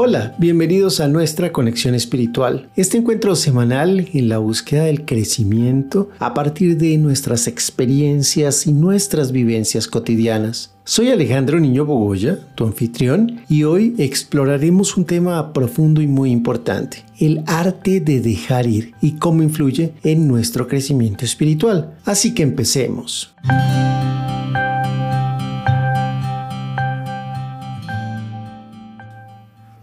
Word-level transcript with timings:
Hola, 0.00 0.36
bienvenidos 0.38 1.00
a 1.00 1.08
nuestra 1.08 1.50
conexión 1.50 1.92
espiritual. 1.96 2.70
Este 2.76 2.96
encuentro 2.98 3.34
semanal 3.34 4.08
en 4.12 4.28
la 4.28 4.38
búsqueda 4.38 4.84
del 4.84 5.04
crecimiento 5.04 6.10
a 6.20 6.34
partir 6.34 6.78
de 6.78 6.96
nuestras 6.98 7.48
experiencias 7.48 8.68
y 8.68 8.72
nuestras 8.72 9.32
vivencias 9.32 9.88
cotidianas. 9.88 10.72
Soy 10.84 11.10
Alejandro 11.10 11.58
Niño 11.58 11.84
Bogoya, 11.84 12.38
tu 12.54 12.64
anfitrión, 12.64 13.40
y 13.48 13.64
hoy 13.64 13.96
exploraremos 13.98 14.96
un 14.96 15.04
tema 15.04 15.52
profundo 15.52 16.00
y 16.00 16.06
muy 16.06 16.30
importante, 16.30 17.04
el 17.18 17.42
arte 17.48 17.98
de 17.98 18.20
dejar 18.20 18.68
ir 18.68 18.94
y 19.02 19.16
cómo 19.16 19.42
influye 19.42 19.94
en 20.04 20.28
nuestro 20.28 20.68
crecimiento 20.68 21.24
espiritual. 21.24 21.96
Así 22.04 22.34
que 22.34 22.44
empecemos. 22.44 23.34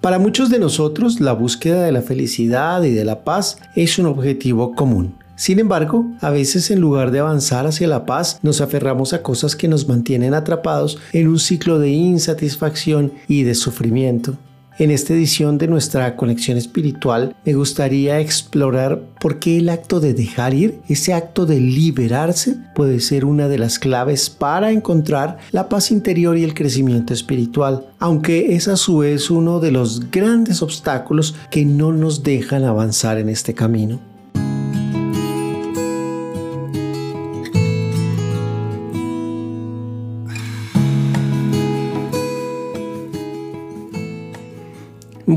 Para 0.06 0.20
muchos 0.20 0.52
de 0.52 0.60
nosotros, 0.60 1.20
la 1.20 1.34
búsqueda 1.34 1.82
de 1.82 1.92
la 1.92 2.04
felicidad 2.04 2.84
y 2.84 2.92
de 2.92 3.04
la 3.04 3.24
paz 3.24 3.58
es 3.76 3.98
un 3.98 4.06
objetivo 4.06 4.76
común. 4.76 5.16
Sin 5.36 5.58
embargo, 5.58 6.06
a 6.22 6.30
veces 6.30 6.70
en 6.70 6.80
lugar 6.80 7.10
de 7.10 7.22
avanzar 7.22 7.66
hacia 7.66 7.88
la 7.88 8.06
paz, 8.06 8.38
nos 8.44 8.62
aferramos 8.62 9.14
a 9.14 9.24
cosas 9.24 9.56
que 9.56 9.68
nos 9.68 9.88
mantienen 9.88 10.36
atrapados 10.36 11.00
en 11.12 11.28
un 11.28 11.40
ciclo 11.40 11.80
de 11.80 11.90
insatisfacción 11.90 13.14
y 13.28 13.42
de 13.42 13.56
sufrimiento. 13.56 14.38
En 14.78 14.92
esta 14.92 15.14
edición 15.14 15.58
de 15.58 15.70
nuestra 15.70 16.18
conexión 16.18 16.58
espiritual 16.58 17.34
me 17.46 17.54
gustaría 17.54 18.20
explorar 18.20 19.02
por 19.22 19.40
qué 19.40 19.60
el 19.60 19.70
acto 19.70 20.02
de 20.02 20.14
dejar 20.14 20.54
ir, 20.54 20.82
ese 20.90 21.14
acto 21.14 21.46
de 21.46 21.62
liberarse, 21.62 22.58
puede 22.76 23.00
ser 23.00 23.24
una 23.24 23.48
de 23.48 23.58
las 23.58 23.80
claves 23.80 24.30
para 24.30 24.72
encontrar 24.72 25.38
la 25.52 25.70
paz 25.70 25.92
interior 25.92 26.38
y 26.38 26.44
el 26.44 26.54
crecimiento 26.54 27.14
espiritual, 27.14 27.88
aunque 28.00 28.54
es 28.54 28.68
a 28.68 28.76
su 28.76 28.98
vez 28.98 29.32
uno 29.32 29.62
de 29.62 29.72
los 29.72 30.12
grandes 30.12 30.62
obstáculos 30.62 31.36
que 31.50 31.64
no 31.64 31.94
nos 31.94 32.24
dejan 32.24 32.66
avanzar 32.66 33.18
en 33.18 33.30
este 33.30 33.54
camino. 33.54 34.15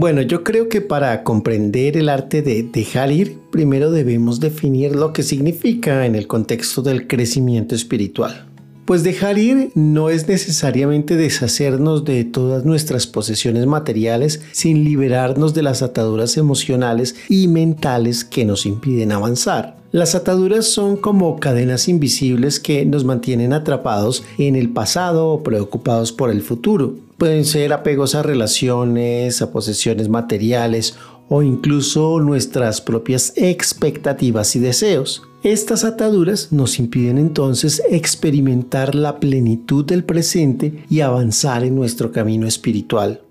Bueno, 0.01 0.23
yo 0.23 0.45
creo 0.45 0.69
que 0.69 0.81
para 0.81 1.25
comprender 1.25 1.97
el 1.97 2.09
arte 2.09 2.41
de 2.41 2.63
dejar 2.63 3.11
ir, 3.11 3.41
primero 3.51 3.91
debemos 3.91 4.39
definir 4.39 4.95
lo 4.95 5.13
que 5.13 5.25
significa 5.25 6.07
en 6.07 6.15
el 6.15 6.29
contexto 6.29 6.83
del 6.83 7.09
crecimiento 7.09 7.75
espiritual. 7.75 8.47
Pues 8.85 9.03
dejar 9.03 9.39
ir 9.39 9.73
no 9.75 10.09
es 10.09 10.29
necesariamente 10.29 11.17
deshacernos 11.17 12.05
de 12.05 12.23
todas 12.23 12.65
nuestras 12.65 13.09
posesiones 13.09 13.67
materiales 13.67 14.41
sin 14.53 14.85
liberarnos 14.85 15.53
de 15.53 15.63
las 15.65 15.83
ataduras 15.83 16.37
emocionales 16.37 17.17
y 17.29 17.49
mentales 17.49 18.25
que 18.25 18.45
nos 18.45 18.67
impiden 18.67 19.11
avanzar. 19.11 19.79
Las 19.91 20.15
ataduras 20.15 20.67
son 20.67 20.97
como 20.97 21.41
cadenas 21.41 21.89
invisibles 21.89 22.61
que 22.61 22.87
nos 22.87 23.05
mantienen 23.05 23.53
atrapados 23.53 24.23
en 24.39 24.55
el 24.55 24.69
pasado 24.69 25.31
o 25.31 25.43
preocupados 25.43 26.13
por 26.13 26.31
el 26.31 26.43
futuro. 26.43 27.08
Pueden 27.19 27.45
ser 27.45 27.73
apegos 27.73 28.15
a 28.15 28.23
relaciones, 28.23 29.43
a 29.43 29.51
posesiones 29.51 30.09
materiales 30.09 30.95
o 31.29 31.43
incluso 31.43 32.21
nuestras 32.21 32.81
propias 32.81 33.33
expectativas 33.35 34.55
y 34.55 34.61
deseos. 34.61 35.25
Estas 35.43 35.83
ataduras 35.83 36.53
nos 36.53 36.79
impiden 36.79 37.19
entonces 37.19 37.83
experimentar 37.91 38.95
la 38.95 39.19
plenitud 39.19 39.85
del 39.85 40.05
presente 40.05 40.85
y 40.89 41.01
avanzar 41.01 41.65
en 41.65 41.75
nuestro 41.75 42.13
camino 42.13 42.47
espiritual. 42.47 43.23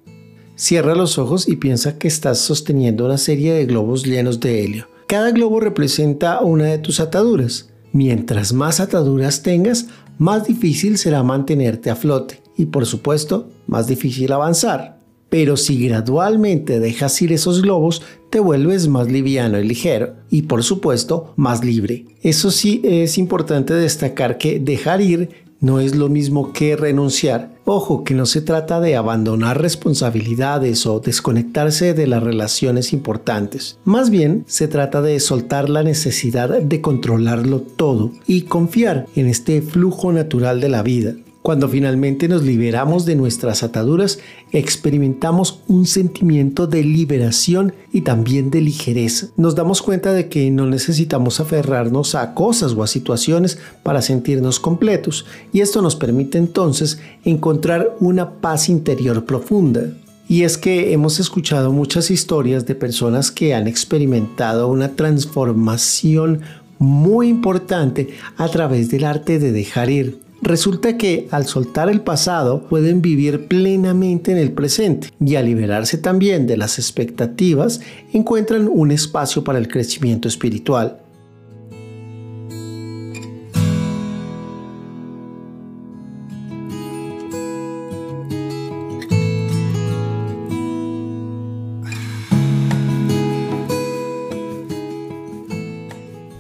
Cierra 0.56 0.94
los 0.94 1.18
ojos 1.18 1.48
y 1.48 1.56
piensa 1.56 1.98
que 1.98 2.10
estás 2.10 2.40
sosteniendo 2.40 3.06
una 3.06 3.18
serie 3.18 3.54
de 3.54 3.66
globos 3.66 4.04
llenos 4.06 4.42
de 4.42 4.66
helio. 4.66 4.90
Cada 5.08 5.32
globo 5.32 5.62
representa 5.62 6.42
una 6.42 6.66
de 6.66 6.80
tus 6.80 7.00
ataduras. 7.00 7.70
Mientras 7.94 8.52
más 8.52 8.82
ataduras 8.82 9.44
tengas, 9.44 9.88
más 10.18 10.46
difícil 10.46 10.98
será 10.98 11.24
mantenerte 11.24 11.90
a 11.90 11.96
flote 11.96 12.42
y 12.58 12.66
por 12.66 12.86
supuesto 12.86 13.48
más 13.68 13.88
difícil 13.88 14.32
avanzar. 14.32 14.98
Pero 15.30 15.58
si 15.58 15.86
gradualmente 15.88 16.80
dejas 16.80 17.22
ir 17.22 17.34
esos 17.34 17.62
globos, 17.62 18.02
te 18.30 18.40
vuelves 18.40 18.88
más 18.88 19.12
liviano 19.12 19.60
y 19.60 19.68
ligero 19.68 20.16
y 20.30 20.44
por 20.44 20.64
supuesto 20.64 21.34
más 21.36 21.64
libre. 21.64 22.06
Eso 22.22 22.50
sí 22.50 22.82
es 22.84 23.18
importante 23.18 23.74
destacar 23.74 24.38
que 24.38 24.60
dejar 24.60 25.02
ir 25.02 25.48
no 25.60 25.80
es 25.80 25.96
lo 25.96 26.08
mismo 26.08 26.54
que 26.54 26.76
renunciar. 26.76 27.56
Ojo, 27.66 28.04
que 28.04 28.14
no 28.14 28.26
se 28.26 28.42
trata 28.42 28.80
de 28.80 28.96
abandonar 28.96 29.60
responsabilidades 29.60 30.86
o 30.86 31.00
desconectarse 31.00 31.94
de 31.94 32.08
las 32.08 32.22
relaciones 32.22 32.94
importantes. 32.94 33.80
Más 33.84 34.10
bien, 34.10 34.44
se 34.48 34.68
trata 34.68 35.02
de 35.02 35.20
soltar 35.20 35.70
la 35.70 35.84
necesidad 35.84 36.50
de 36.62 36.82
controlarlo 36.82 37.62
todo 37.62 38.12
y 38.28 38.44
confiar 38.44 39.08
en 39.16 39.28
este 39.28 39.62
flujo 39.62 40.14
natural 40.14 40.62
de 40.62 40.70
la 40.70 40.84
vida. 40.84 41.16
Cuando 41.48 41.70
finalmente 41.70 42.28
nos 42.28 42.44
liberamos 42.44 43.06
de 43.06 43.16
nuestras 43.16 43.64
ataduras, 43.64 44.20
experimentamos 44.52 45.62
un 45.70 45.86
sentimiento 45.86 46.68
de 46.68 46.84
liberación 46.84 47.74
y 47.94 48.02
también 48.02 48.52
de 48.52 48.60
ligereza. 48.60 49.28
Nos 49.38 49.56
damos 49.56 49.82
cuenta 49.82 50.12
de 50.12 50.28
que 50.28 50.52
no 50.52 50.66
necesitamos 50.66 51.40
aferrarnos 51.40 52.16
a 52.16 52.34
cosas 52.34 52.74
o 52.74 52.84
a 52.84 52.88
situaciones 52.88 53.60
para 53.82 54.02
sentirnos 54.02 54.60
completos 54.60 55.26
y 55.54 55.62
esto 55.62 55.82
nos 55.82 55.96
permite 55.96 56.38
entonces 56.38 57.00
encontrar 57.24 57.96
una 58.02 58.42
paz 58.42 58.68
interior 58.68 59.24
profunda. 59.24 59.84
Y 60.28 60.44
es 60.44 60.58
que 60.58 60.92
hemos 60.92 61.18
escuchado 61.22 61.72
muchas 61.72 62.12
historias 62.12 62.66
de 62.66 62.76
personas 62.76 63.32
que 63.32 63.56
han 63.56 63.70
experimentado 63.70 64.68
una 64.68 64.98
transformación 64.98 66.42
muy 66.78 67.30
importante 67.30 68.10
a 68.36 68.50
través 68.50 68.90
del 68.90 69.06
arte 69.06 69.40
de 69.40 69.54
dejar 69.54 69.90
ir. 69.90 70.27
Resulta 70.48 70.96
que 70.96 71.28
al 71.32 71.46
soltar 71.46 71.90
el 71.90 72.00
pasado 72.00 72.70
pueden 72.70 73.02
vivir 73.02 73.50
plenamente 73.50 74.32
en 74.32 74.38
el 74.38 74.54
presente 74.54 75.10
y 75.20 75.36
al 75.36 75.46
liberarse 75.46 75.98
también 75.98 76.48
de 76.48 76.56
las 76.56 76.80
expectativas 76.80 77.82
encuentran 78.14 78.70
un 78.72 78.92
espacio 78.92 79.44
para 79.44 79.60
el 79.60 79.68
crecimiento 79.68 80.30
espiritual. 80.30 81.02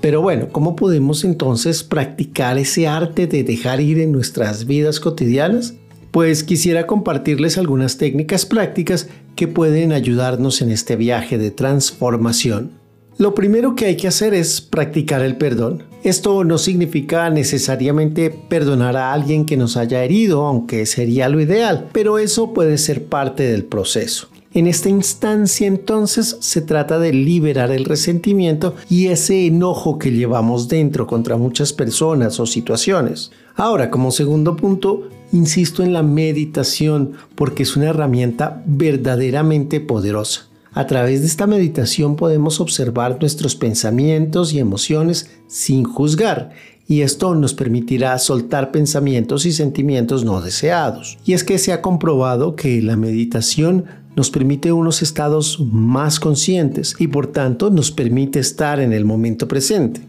Pero 0.08 0.22
bueno, 0.22 0.48
¿cómo 0.54 0.78
podemos 0.78 1.26
entonces 1.26 1.84
practicar 1.84 2.58
ese 2.58 2.88
arte 2.88 3.28
de 3.28 3.44
dejar 3.44 3.82
ir 3.82 4.00
en 4.00 4.14
nuestras 4.14 4.66
vidas 4.66 5.02
cotidianas? 5.02 5.74
Pues 6.12 6.46
quisiera 6.46 6.88
compartirles 6.88 7.58
algunas 7.58 7.98
técnicas 7.98 8.46
prácticas 8.46 9.10
que 9.36 9.50
pueden 9.50 9.92
ayudarnos 9.92 10.62
en 10.62 10.72
este 10.72 10.96
viaje 10.96 11.38
de 11.38 11.52
transformación. 11.52 12.72
Lo 13.18 13.36
primero 13.36 13.76
que 13.76 13.88
hay 13.88 13.98
que 13.98 14.08
hacer 14.08 14.34
es 14.34 14.62
practicar 14.62 15.22
el 15.22 15.36
perdón. 15.36 15.84
Esto 16.04 16.46
no 16.46 16.58
significa 16.58 17.30
necesariamente 17.30 18.30
perdonar 18.30 18.96
a 18.96 19.12
alguien 19.12 19.46
que 19.46 19.58
nos 19.58 19.76
haya 19.76 20.06
herido, 20.06 20.46
aunque 20.46 20.86
sería 20.86 21.28
lo 21.28 21.42
ideal, 21.42 21.90
pero 21.92 22.18
eso 22.18 22.54
puede 22.54 22.78
ser 22.78 23.08
parte 23.08 23.44
del 23.44 23.66
proceso. 23.66 24.30
En 24.58 24.66
esta 24.66 24.90
instancia 24.90 25.68
entonces 25.68 26.38
se 26.40 26.62
trata 26.62 26.98
de 26.98 27.14
liberar 27.14 27.70
el 27.70 27.86
resentimiento 27.86 28.74
y 28.90 29.06
ese 29.10 29.46
enojo 29.46 30.00
que 30.00 30.10
llevamos 30.10 30.68
dentro 30.68 31.06
contra 31.06 31.38
muchas 31.38 31.74
personas 31.74 32.40
o 32.40 32.48
situaciones. 32.48 33.30
Ahora, 33.56 33.92
como 33.92 34.10
segundo 34.10 34.56
punto, 34.56 35.10
insisto 35.32 35.84
en 35.84 35.94
la 35.94 36.02
meditación 36.02 37.12
porque 37.36 37.62
es 37.62 37.76
una 37.76 37.90
herramienta 37.90 38.64
verdaderamente 38.66 39.80
poderosa. 39.80 40.48
A 40.74 40.88
través 40.88 41.22
de 41.22 41.28
esta 41.28 41.46
meditación 41.46 42.16
podemos 42.16 42.60
observar 42.60 43.20
nuestros 43.22 43.56
pensamientos 43.56 44.54
y 44.54 44.60
emociones 44.60 45.30
sin 45.46 45.84
juzgar 45.84 46.50
y 46.88 47.02
esto 47.02 47.36
nos 47.36 47.54
permitirá 47.54 48.18
soltar 48.18 48.72
pensamientos 48.72 49.46
y 49.46 49.52
sentimientos 49.52 50.24
no 50.24 50.42
deseados. 50.42 51.20
Y 51.26 51.34
es 51.34 51.44
que 51.44 51.60
se 51.60 51.74
ha 51.74 51.84
comprobado 51.84 52.56
que 52.56 52.82
la 52.82 52.96
meditación 52.96 54.07
nos 54.18 54.32
permite 54.32 54.72
unos 54.74 55.04
estados 55.04 55.60
más 55.72 56.20
conscientes 56.20 56.96
y 56.98 57.08
por 57.08 57.28
tanto 57.28 57.70
nos 57.70 57.92
permite 57.92 58.40
estar 58.40 58.80
en 58.80 58.92
el 58.92 59.06
momento 59.06 59.48
presente. 59.48 60.02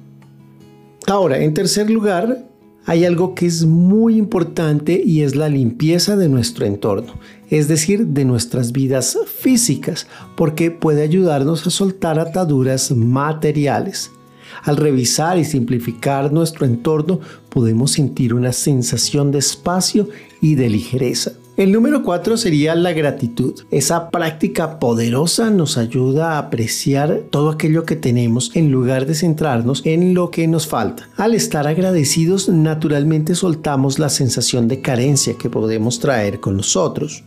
Ahora, 1.06 1.38
en 1.38 1.52
tercer 1.52 1.90
lugar, 1.90 2.48
hay 2.86 3.04
algo 3.04 3.34
que 3.34 3.44
es 3.44 3.66
muy 3.66 4.16
importante 4.16 4.98
y 5.04 5.20
es 5.20 5.36
la 5.36 5.50
limpieza 5.50 6.16
de 6.16 6.30
nuestro 6.30 6.64
entorno, 6.64 7.12
es 7.50 7.68
decir, 7.68 8.06
de 8.06 8.24
nuestras 8.24 8.72
vidas 8.72 9.18
físicas, 9.26 10.06
porque 10.36 10.70
puede 10.70 11.02
ayudarnos 11.02 11.66
a 11.66 11.70
soltar 11.70 12.18
ataduras 12.18 12.90
materiales. 12.90 14.10
Al 14.62 14.78
revisar 14.78 15.36
y 15.36 15.44
simplificar 15.44 16.32
nuestro 16.32 16.64
entorno, 16.64 17.20
podemos 17.50 17.92
sentir 17.92 18.32
una 18.32 18.54
sensación 18.54 19.32
de 19.32 19.40
espacio 19.40 20.08
y 20.40 20.54
de 20.54 20.70
ligereza. 20.70 21.32
El 21.58 21.72
número 21.72 22.04
cuatro 22.04 22.36
sería 22.36 22.76
la 22.76 22.92
gratitud. 22.92 23.52
Esa 23.72 24.10
práctica 24.10 24.78
poderosa 24.78 25.50
nos 25.50 25.76
ayuda 25.76 26.34
a 26.34 26.38
apreciar 26.38 27.22
todo 27.30 27.50
aquello 27.50 27.84
que 27.84 27.96
tenemos 27.96 28.54
en 28.54 28.70
lugar 28.70 29.06
de 29.06 29.16
centrarnos 29.16 29.82
en 29.84 30.14
lo 30.14 30.30
que 30.30 30.46
nos 30.46 30.68
falta. 30.68 31.08
Al 31.16 31.34
estar 31.34 31.66
agradecidos, 31.66 32.48
naturalmente 32.48 33.34
soltamos 33.34 33.98
la 33.98 34.08
sensación 34.08 34.68
de 34.68 34.82
carencia 34.82 35.34
que 35.36 35.50
podemos 35.50 35.98
traer 35.98 36.38
con 36.38 36.56
nosotros. 36.56 37.24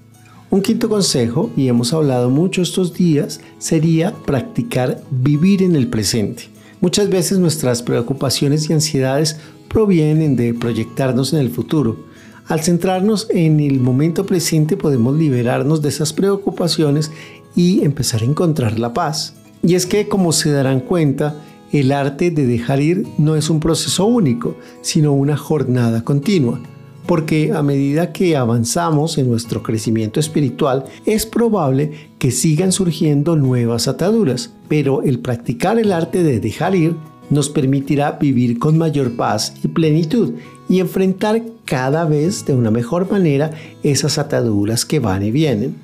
Un 0.50 0.62
quinto 0.62 0.88
consejo, 0.88 1.52
y 1.58 1.68
hemos 1.68 1.92
hablado 1.92 2.30
mucho 2.30 2.62
estos 2.62 2.94
días, 2.94 3.42
sería 3.60 4.14
practicar 4.26 5.04
vivir 5.12 5.62
en 5.62 5.76
el 5.76 5.90
presente. 5.90 6.44
Muchas 6.80 7.10
veces 7.10 7.38
nuestras 7.38 7.82
preocupaciones 7.84 8.70
y 8.70 8.72
ansiedades 8.72 9.36
provienen 9.68 10.38
de 10.38 10.54
proyectarnos 10.54 11.34
en 11.34 11.40
el 11.40 11.50
futuro 11.50 12.11
al 12.52 12.60
centrarnos 12.60 13.28
en 13.30 13.62
el 13.62 13.80
momento 13.80 14.26
presente 14.26 14.76
podemos 14.76 15.16
liberarnos 15.16 15.82
de 15.82 15.88
esas 15.88 16.12
preocupaciones 16.12 17.10
y 17.56 17.86
empezar 17.86 18.24
a 18.24 18.26
encontrar 18.26 18.78
la 18.78 18.94
paz. 18.94 19.36
Y 19.64 19.76
es 19.76 19.86
que, 19.86 20.10
como 20.10 20.34
se 20.34 20.52
darán 20.52 20.82
cuenta, 20.82 21.42
el 21.72 21.94
arte 21.94 22.30
de 22.30 22.46
dejar 22.46 22.82
ir 22.82 23.08
no 23.18 23.38
es 23.38 23.50
un 23.50 23.62
proceso 23.62 24.06
único, 24.06 24.58
sino 24.82 25.14
una 25.14 25.38
jornada 25.38 26.04
continua. 26.04 26.60
Porque 27.06 27.54
a 27.54 27.64
medida 27.64 28.12
que 28.12 28.36
avanzamos 28.36 29.18
en 29.18 29.30
nuestro 29.30 29.64
crecimiento 29.64 30.20
espiritual, 30.20 30.84
es 31.06 31.26
probable 31.26 32.10
que 32.20 32.32
sigan 32.32 32.74
surgiendo 32.74 33.38
nuevas 33.38 33.88
ataduras, 33.88 34.52
pero 34.68 35.04
el 35.04 35.20
practicar 35.20 35.80
el 35.80 35.94
arte 35.94 36.22
de 36.22 36.42
dejar 36.42 36.76
ir 36.76 36.98
nos 37.32 37.50
permitirá 37.50 38.12
vivir 38.12 38.60
con 38.60 38.78
mayor 38.78 39.16
paz 39.16 39.56
y 39.64 39.70
plenitud 39.70 40.34
y 40.70 40.80
enfrentar 40.80 41.42
cada 41.66 42.06
vez 42.06 42.46
de 42.46 42.54
una 42.54 42.70
mejor 42.70 43.10
manera 43.10 43.52
esas 43.82 44.20
ataduras 44.20 44.86
que 44.86 45.00
van 45.00 45.24
y 45.24 45.32
vienen. 45.32 45.76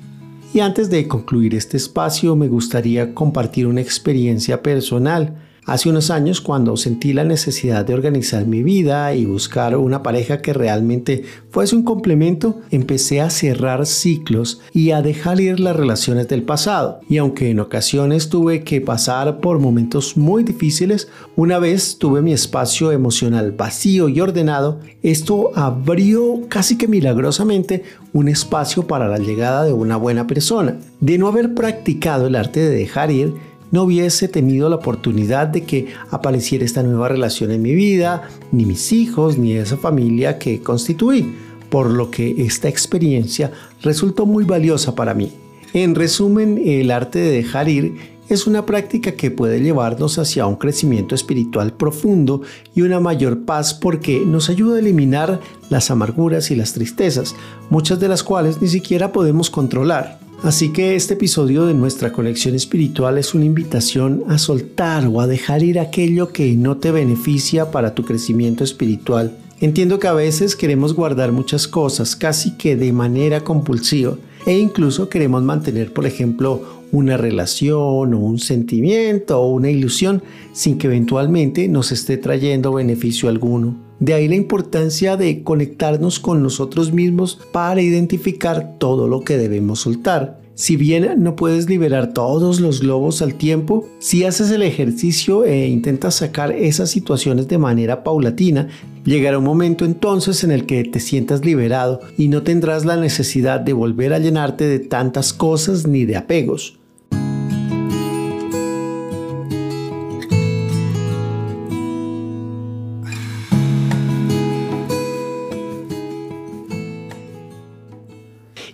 Y 0.54 0.60
antes 0.60 0.88
de 0.90 1.08
concluir 1.08 1.54
este 1.54 1.76
espacio 1.76 2.36
me 2.36 2.48
gustaría 2.48 3.14
compartir 3.14 3.66
una 3.66 3.80
experiencia 3.80 4.62
personal 4.62 5.47
Hace 5.68 5.90
unos 5.90 6.10
años, 6.10 6.40
cuando 6.40 6.78
sentí 6.78 7.12
la 7.12 7.24
necesidad 7.24 7.84
de 7.84 7.92
organizar 7.92 8.46
mi 8.46 8.62
vida 8.62 9.12
y 9.12 9.26
buscar 9.26 9.76
una 9.76 10.02
pareja 10.02 10.40
que 10.40 10.54
realmente 10.54 11.24
fuese 11.50 11.76
un 11.76 11.82
complemento, 11.82 12.62
empecé 12.70 13.20
a 13.20 13.28
cerrar 13.28 13.84
ciclos 13.84 14.62
y 14.72 14.92
a 14.92 15.02
dejar 15.02 15.42
ir 15.42 15.60
las 15.60 15.76
relaciones 15.76 16.26
del 16.26 16.42
pasado. 16.42 17.00
Y 17.10 17.18
aunque 17.18 17.50
en 17.50 17.60
ocasiones 17.60 18.30
tuve 18.30 18.64
que 18.64 18.80
pasar 18.80 19.40
por 19.40 19.58
momentos 19.58 20.16
muy 20.16 20.42
difíciles, 20.42 21.08
una 21.36 21.58
vez 21.58 21.98
tuve 21.98 22.22
mi 22.22 22.32
espacio 22.32 22.90
emocional 22.90 23.52
vacío 23.52 24.08
y 24.08 24.22
ordenado, 24.22 24.80
esto 25.02 25.50
abrió 25.54 26.48
casi 26.48 26.78
que 26.78 26.88
milagrosamente 26.88 27.82
un 28.14 28.28
espacio 28.28 28.86
para 28.86 29.06
la 29.06 29.18
llegada 29.18 29.64
de 29.64 29.74
una 29.74 29.98
buena 29.98 30.26
persona. 30.26 30.78
De 31.00 31.18
no 31.18 31.28
haber 31.28 31.52
practicado 31.54 32.26
el 32.26 32.36
arte 32.36 32.60
de 32.60 32.74
dejar 32.74 33.10
ir, 33.10 33.34
no 33.70 33.82
hubiese 33.82 34.28
tenido 34.28 34.68
la 34.68 34.76
oportunidad 34.76 35.48
de 35.48 35.64
que 35.64 35.88
apareciera 36.10 36.64
esta 36.64 36.82
nueva 36.82 37.08
relación 37.08 37.50
en 37.50 37.62
mi 37.62 37.74
vida, 37.74 38.28
ni 38.52 38.64
mis 38.64 38.92
hijos, 38.92 39.38
ni 39.38 39.52
esa 39.52 39.76
familia 39.76 40.38
que 40.38 40.60
constituí, 40.60 41.34
por 41.70 41.90
lo 41.90 42.10
que 42.10 42.42
esta 42.44 42.68
experiencia 42.68 43.52
resultó 43.82 44.26
muy 44.26 44.44
valiosa 44.44 44.94
para 44.94 45.14
mí. 45.14 45.32
En 45.74 45.94
resumen, 45.94 46.60
el 46.64 46.90
arte 46.90 47.18
de 47.18 47.30
dejar 47.30 47.68
ir 47.68 48.18
es 48.28 48.46
una 48.46 48.66
práctica 48.66 49.12
que 49.12 49.30
puede 49.30 49.60
llevarnos 49.60 50.18
hacia 50.18 50.46
un 50.46 50.56
crecimiento 50.56 51.14
espiritual 51.14 51.72
profundo 51.72 52.42
y 52.74 52.82
una 52.82 53.00
mayor 53.00 53.44
paz 53.44 53.72
porque 53.72 54.22
nos 54.24 54.50
ayuda 54.50 54.76
a 54.76 54.80
eliminar 54.80 55.40
las 55.70 55.90
amarguras 55.90 56.50
y 56.50 56.56
las 56.56 56.74
tristezas, 56.74 57.34
muchas 57.70 58.00
de 58.00 58.08
las 58.08 58.22
cuales 58.22 58.60
ni 58.60 58.68
siquiera 58.68 59.12
podemos 59.12 59.50
controlar. 59.50 60.27
Así 60.42 60.72
que 60.72 60.94
este 60.94 61.14
episodio 61.14 61.66
de 61.66 61.74
nuestra 61.74 62.12
conexión 62.12 62.54
espiritual 62.54 63.18
es 63.18 63.34
una 63.34 63.44
invitación 63.44 64.22
a 64.28 64.38
soltar 64.38 65.06
o 65.08 65.20
a 65.20 65.26
dejar 65.26 65.64
ir 65.64 65.80
aquello 65.80 66.28
que 66.28 66.52
no 66.54 66.76
te 66.76 66.92
beneficia 66.92 67.72
para 67.72 67.94
tu 67.94 68.04
crecimiento 68.04 68.62
espiritual. 68.62 69.36
Entiendo 69.60 69.98
que 69.98 70.06
a 70.06 70.12
veces 70.12 70.54
queremos 70.54 70.94
guardar 70.94 71.32
muchas 71.32 71.66
cosas 71.66 72.14
casi 72.14 72.56
que 72.56 72.76
de 72.76 72.92
manera 72.92 73.42
compulsiva 73.42 74.16
e 74.46 74.56
incluso 74.56 75.08
queremos 75.08 75.42
mantener, 75.42 75.92
por 75.92 76.06
ejemplo, 76.06 76.62
una 76.92 77.16
relación 77.16 78.14
o 78.14 78.18
un 78.18 78.38
sentimiento 78.38 79.40
o 79.40 79.48
una 79.48 79.70
ilusión 79.70 80.22
sin 80.52 80.78
que 80.78 80.86
eventualmente 80.86 81.66
nos 81.66 81.90
esté 81.90 82.16
trayendo 82.16 82.72
beneficio 82.72 83.28
alguno. 83.28 83.87
De 84.00 84.14
ahí 84.14 84.28
la 84.28 84.36
importancia 84.36 85.16
de 85.16 85.42
conectarnos 85.42 86.20
con 86.20 86.42
nosotros 86.42 86.92
mismos 86.92 87.38
para 87.52 87.82
identificar 87.82 88.76
todo 88.78 89.08
lo 89.08 89.22
que 89.22 89.36
debemos 89.36 89.80
soltar. 89.80 90.40
Si 90.54 90.76
bien 90.76 91.22
no 91.22 91.36
puedes 91.36 91.68
liberar 91.68 92.12
todos 92.12 92.60
los 92.60 92.80
globos 92.80 93.22
al 93.22 93.34
tiempo, 93.34 93.88
si 94.00 94.24
haces 94.24 94.50
el 94.50 94.62
ejercicio 94.62 95.44
e 95.44 95.68
intentas 95.68 96.16
sacar 96.16 96.50
esas 96.50 96.90
situaciones 96.90 97.46
de 97.46 97.58
manera 97.58 98.02
paulatina, 98.02 98.66
llegará 99.04 99.38
un 99.38 99.44
momento 99.44 99.84
entonces 99.84 100.42
en 100.42 100.50
el 100.50 100.66
que 100.66 100.82
te 100.82 100.98
sientas 100.98 101.44
liberado 101.44 102.00
y 102.16 102.26
no 102.26 102.42
tendrás 102.42 102.84
la 102.84 102.96
necesidad 102.96 103.60
de 103.60 103.72
volver 103.72 104.12
a 104.12 104.18
llenarte 104.18 104.66
de 104.66 104.80
tantas 104.80 105.32
cosas 105.32 105.86
ni 105.86 106.04
de 106.04 106.16
apegos. 106.16 106.78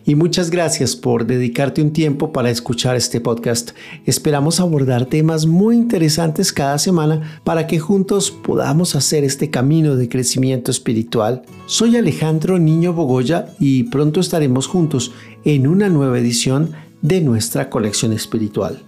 Y 0.06 0.14
muchas 0.14 0.50
gracias 0.50 0.96
por 0.96 1.26
dedicarte 1.26 1.80
un 1.82 1.92
tiempo 1.92 2.32
para 2.32 2.50
escuchar 2.50 2.96
este 2.96 3.20
podcast. 3.20 3.70
Esperamos 4.04 4.60
abordar 4.60 5.06
temas 5.06 5.46
muy 5.46 5.76
interesantes 5.76 6.52
cada 6.52 6.78
semana 6.78 7.40
para 7.44 7.66
que 7.66 7.78
juntos 7.78 8.30
podamos 8.30 8.94
hacer 8.94 9.24
este 9.24 9.50
camino 9.50 9.96
de 9.96 10.08
crecimiento 10.08 10.70
espiritual. 10.70 11.42
Soy 11.66 11.96
Alejandro 11.96 12.58
Niño 12.58 12.92
Bogoya 12.92 13.54
y 13.58 13.84
pronto 13.84 14.20
estaremos 14.20 14.66
juntos 14.66 15.12
en 15.44 15.66
una 15.66 15.88
nueva 15.88 16.18
edición 16.18 16.72
de 17.00 17.20
nuestra 17.20 17.70
colección 17.70 18.12
espiritual. 18.12 18.82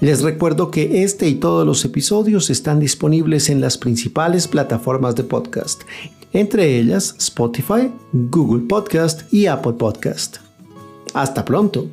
Les 0.00 0.22
recuerdo 0.22 0.70
que 0.70 1.04
este 1.04 1.26
y 1.26 1.36
todos 1.36 1.66
los 1.66 1.82
episodios 1.86 2.50
están 2.50 2.80
disponibles 2.80 3.48
en 3.48 3.62
las 3.62 3.78
principales 3.78 4.46
plataformas 4.46 5.14
de 5.14 5.24
podcast 5.24 5.82
entre 6.32 6.78
ellas 6.78 7.14
Spotify, 7.18 7.90
Google 8.12 8.66
Podcast 8.66 9.32
y 9.32 9.46
Apple 9.46 9.74
Podcast. 9.74 10.38
Hasta 11.14 11.44
pronto. 11.44 11.88